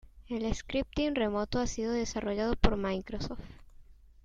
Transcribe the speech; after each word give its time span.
El 0.29 0.51
scripting 0.55 1.13
remoto 1.13 1.59
ha 1.59 1.67
sido 1.67 1.93
desarrollado 1.93 2.55
por 2.55 2.75
Microsoft. 2.75 3.45